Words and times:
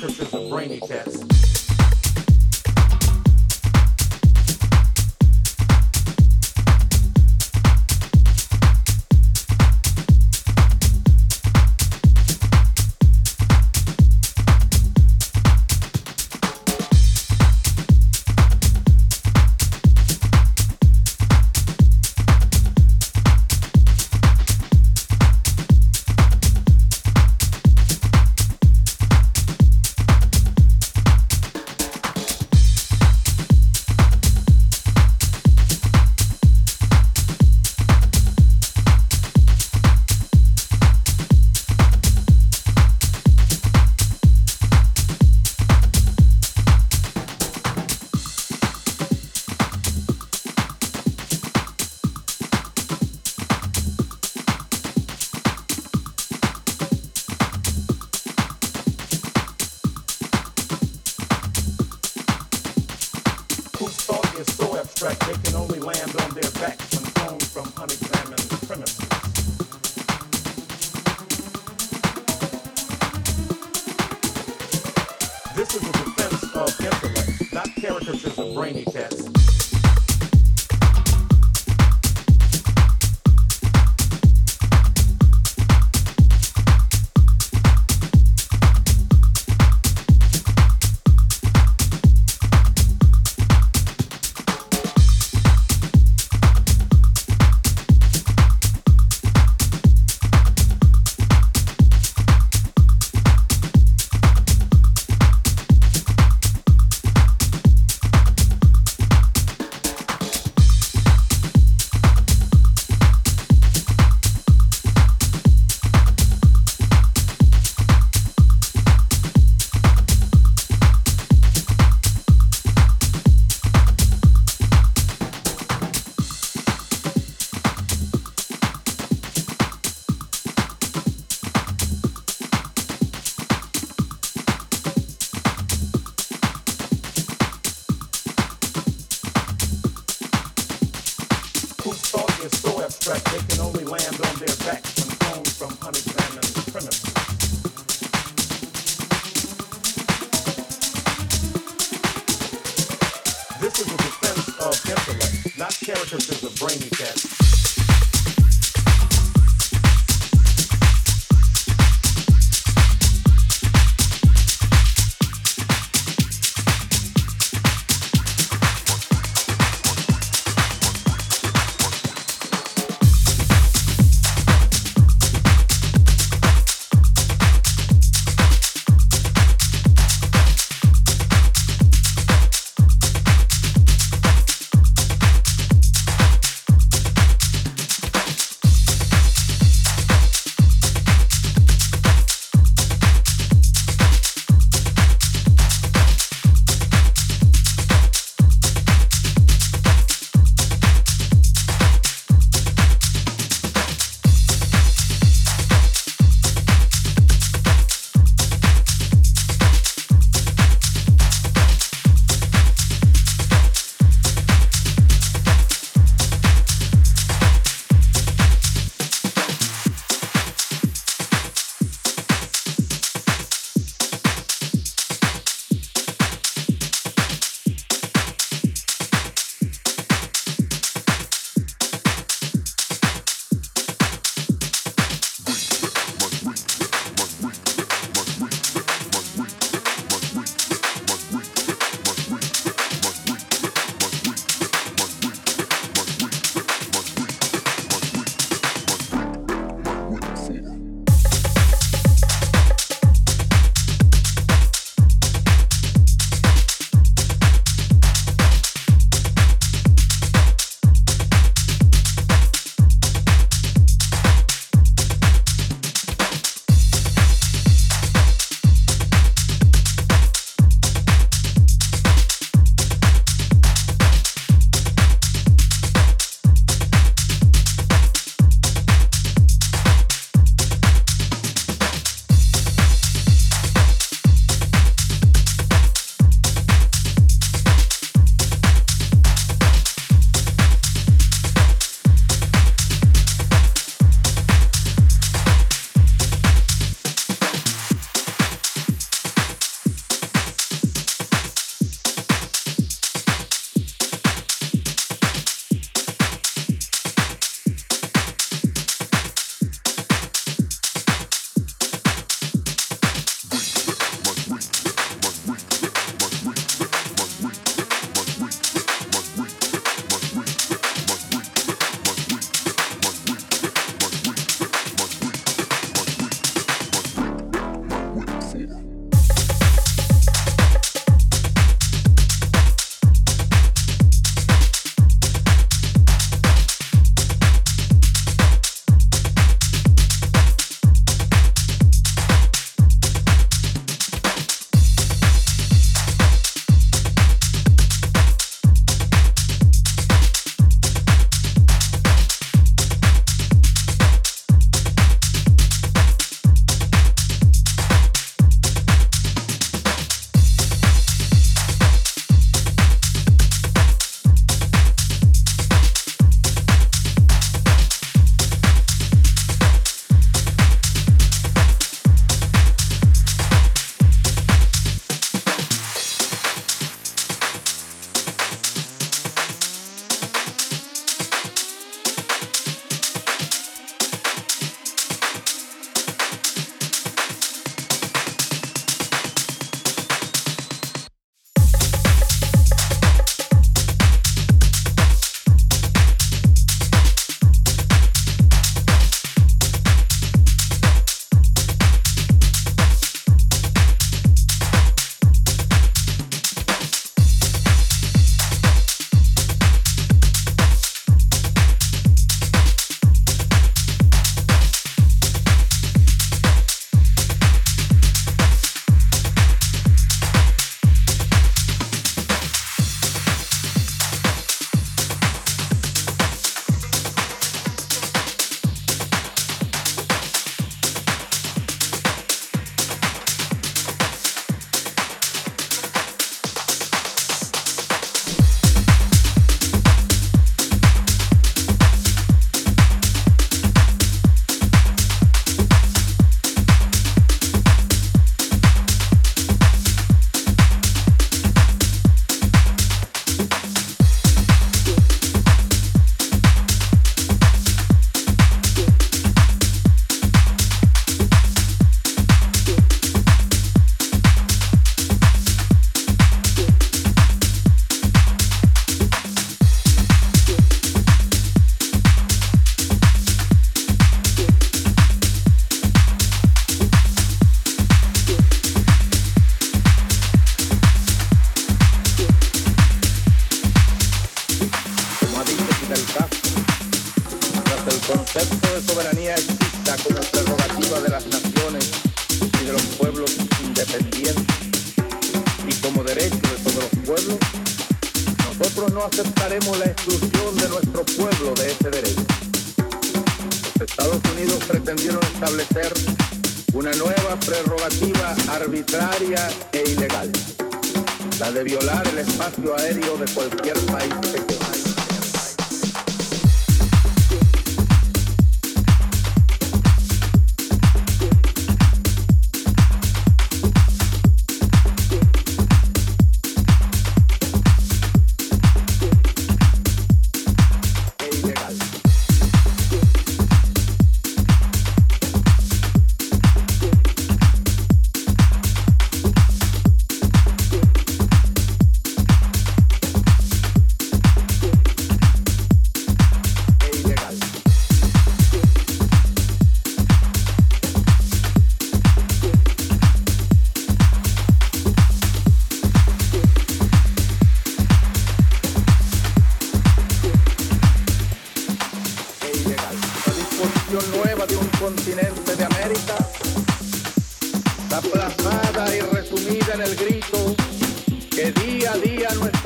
descriptions 0.00 0.32
of 0.32 0.48
brainy 0.48 0.80
cats. 0.80 1.49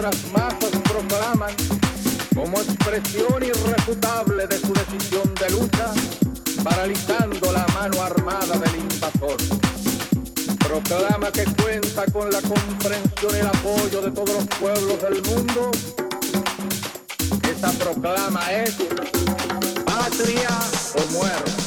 otras 0.06 0.32
masas 0.32 0.70
proclaman 0.82 1.54
como 2.34 2.58
expresión 2.58 3.42
irrefutable 3.42 4.46
de 4.46 4.58
su 4.58 4.72
decisión 4.74 5.34
de 5.34 5.50
lucha, 5.50 5.92
paralizando 6.62 7.52
la 7.52 7.66
mano 7.68 8.02
armada 8.02 8.58
del 8.58 8.76
invasor. 8.76 9.36
Proclama 10.58 11.30
que 11.32 11.44
cuenta 11.44 12.04
con 12.12 12.30
la 12.30 12.42
comprensión 12.42 13.34
y 13.34 13.38
el 13.38 13.46
apoyo 13.46 14.02
de 14.02 14.10
todos 14.10 14.34
los 14.34 14.46
pueblos 14.58 15.00
del 15.00 15.22
mundo. 15.22 15.70
Esta 17.48 17.70
proclama 17.72 18.52
es 18.52 18.74
patria 19.86 20.50
o 20.96 21.12
muerte. 21.12 21.63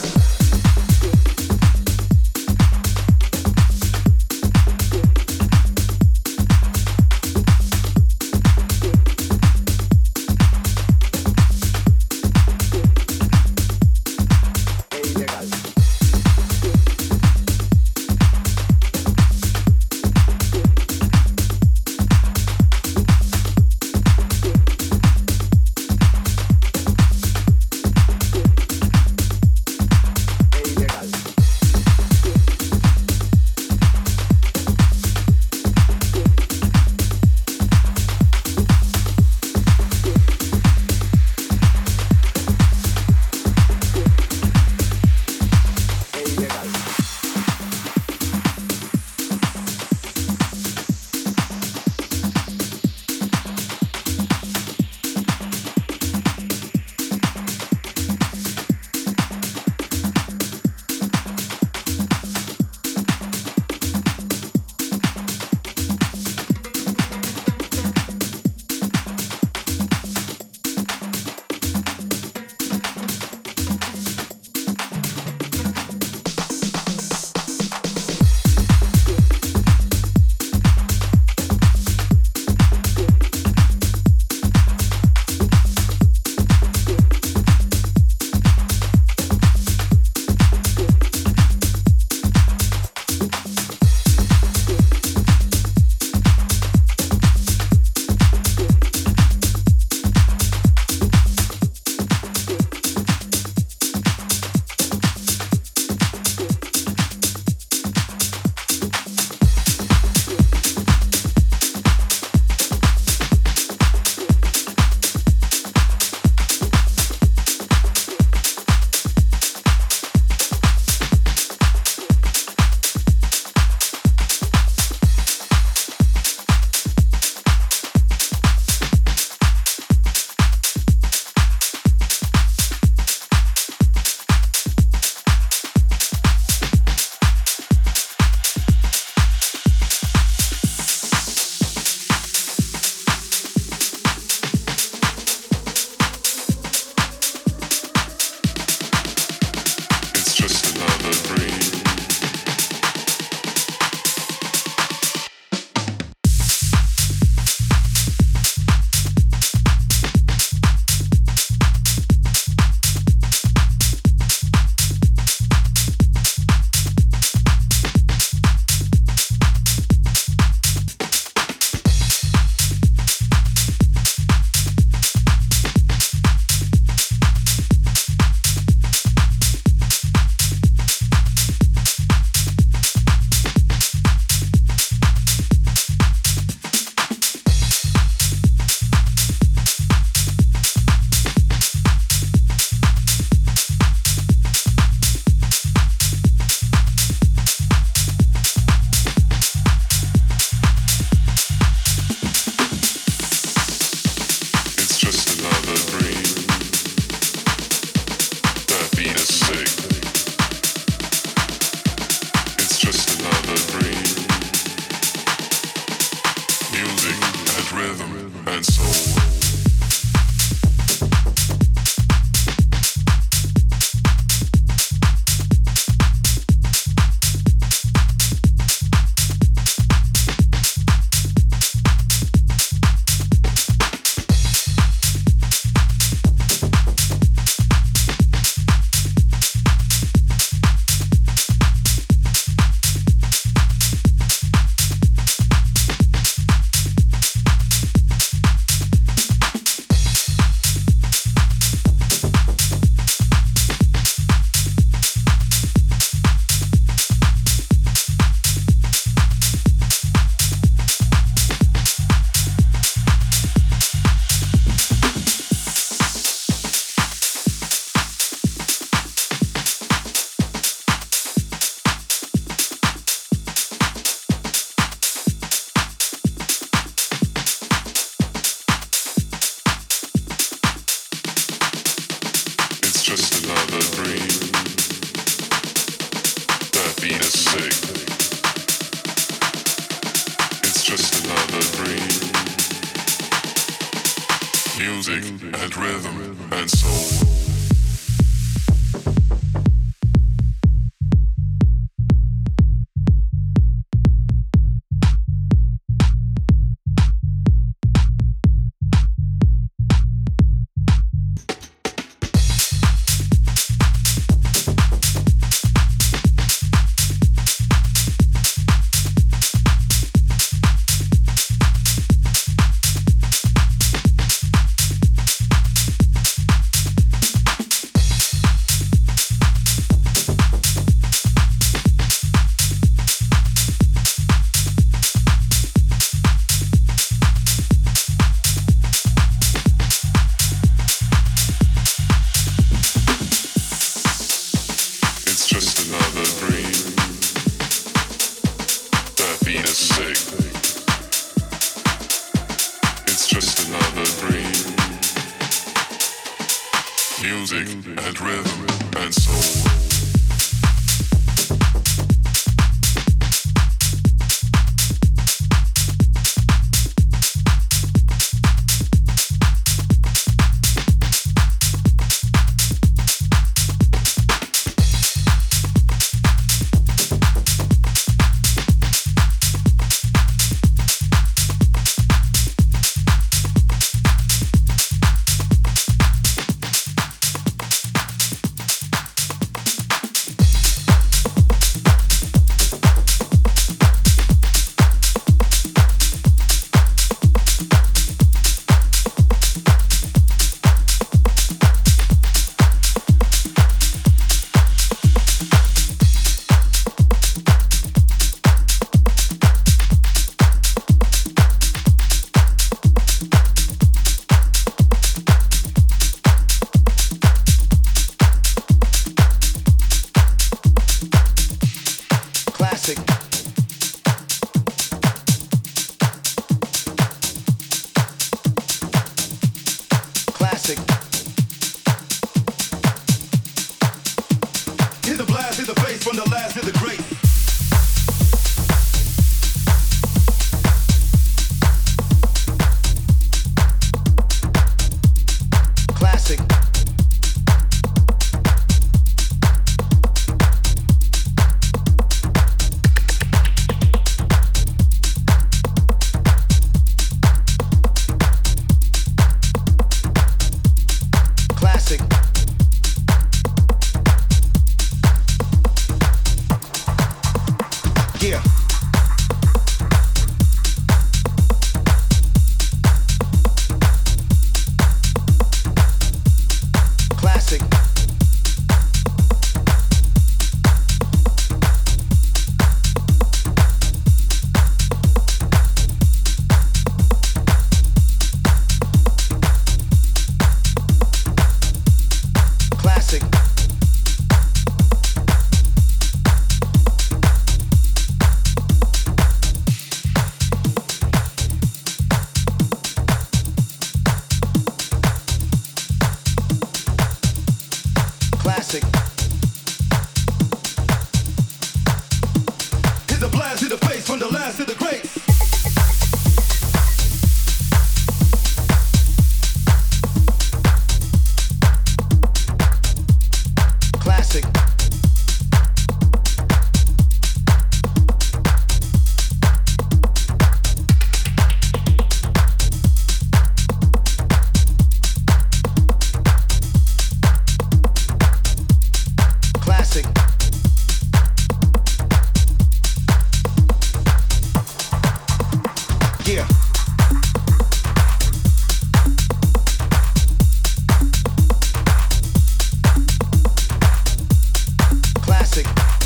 music. 555.58 555.97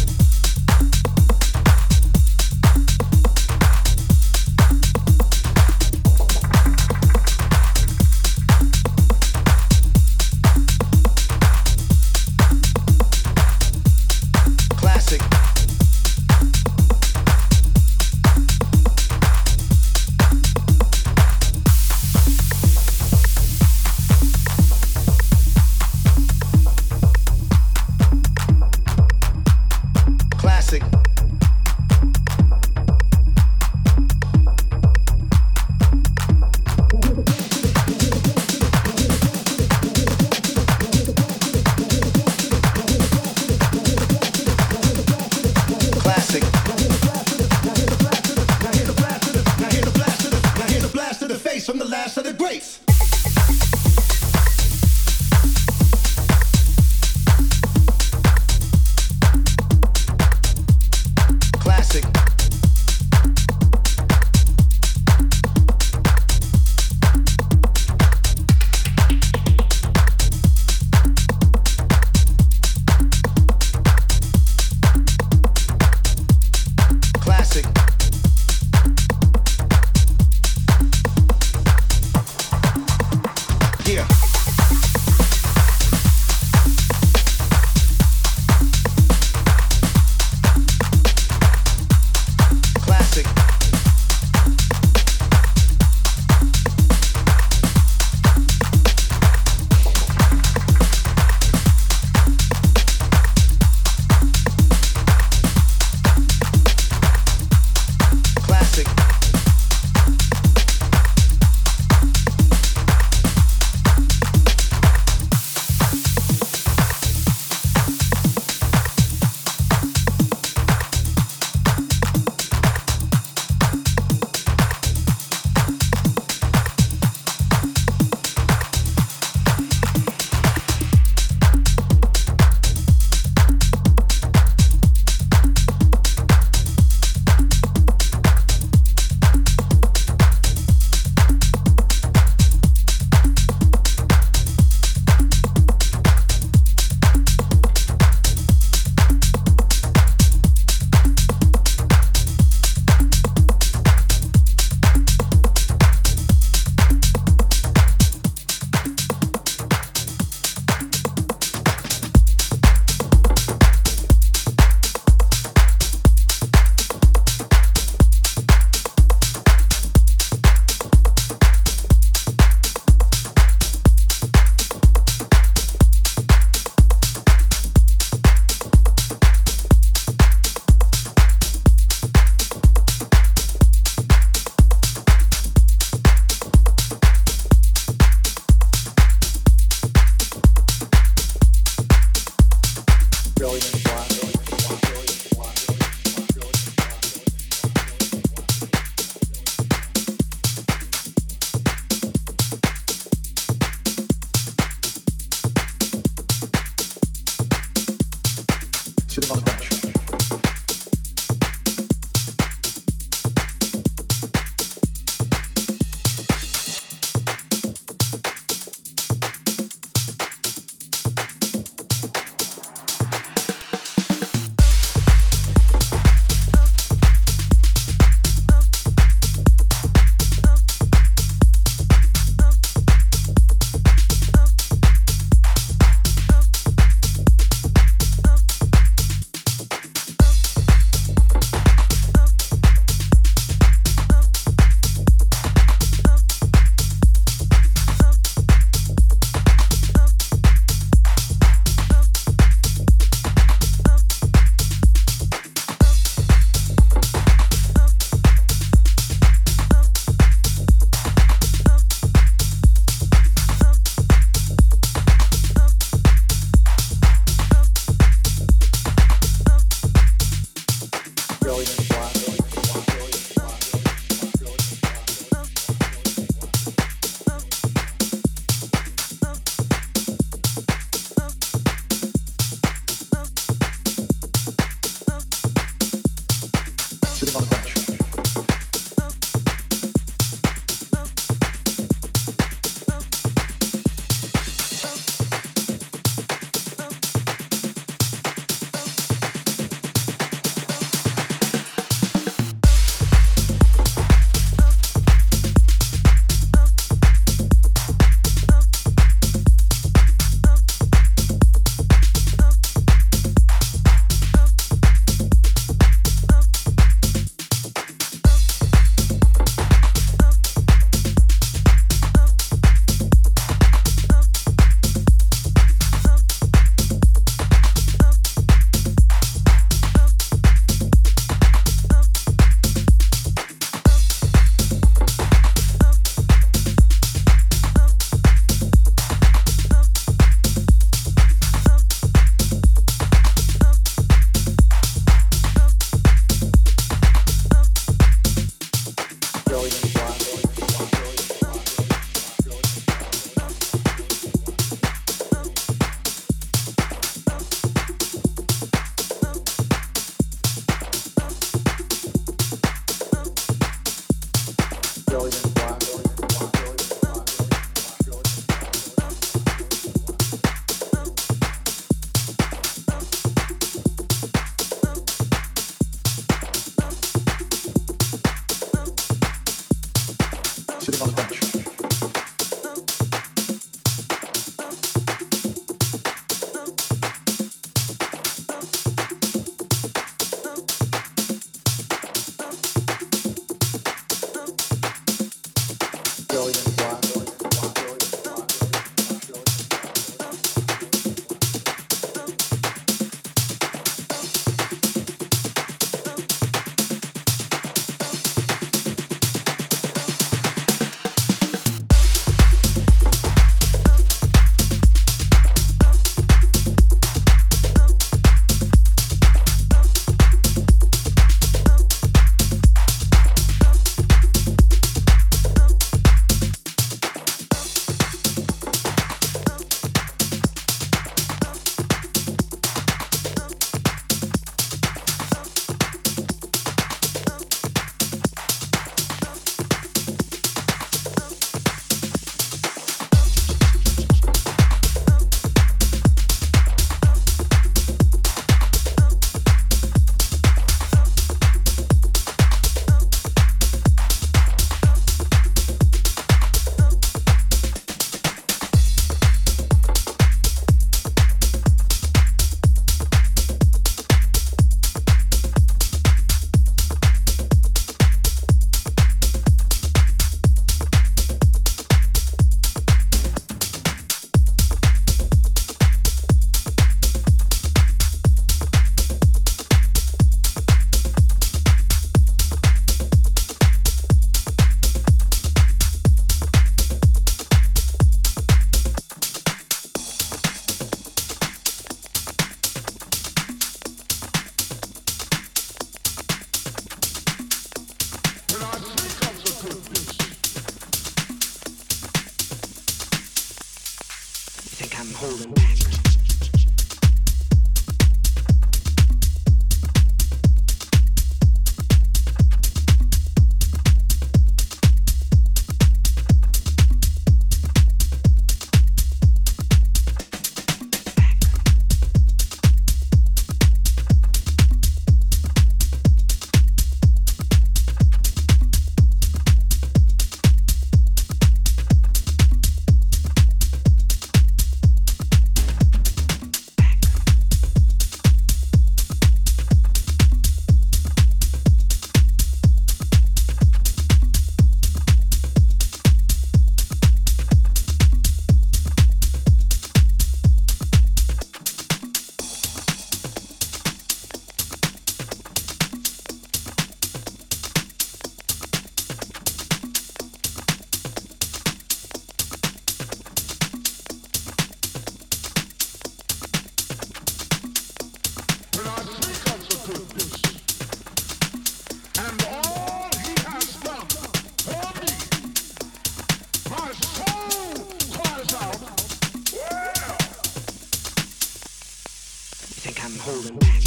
holding. 583.22 583.81